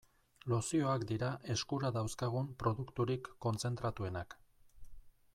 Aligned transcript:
Lozioak 0.51 1.03
dira 1.09 1.27
eskura 1.55 1.91
dauzkagun 1.97 2.49
produkturik 2.63 3.29
kontzentratuenak. 3.47 4.35